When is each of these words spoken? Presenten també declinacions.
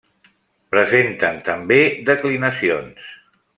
Presenten 0.75 1.37
també 1.51 1.79
declinacions. 2.09 3.15